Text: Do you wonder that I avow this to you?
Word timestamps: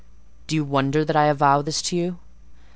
Do 0.47 0.55
you 0.55 0.63
wonder 0.63 1.05
that 1.05 1.15
I 1.15 1.25
avow 1.27 1.61
this 1.61 1.79
to 1.83 1.95
you? 1.95 2.17